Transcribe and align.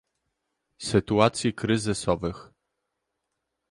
Sytuacji 0.79 1.53
Kryzysowych 1.53 2.51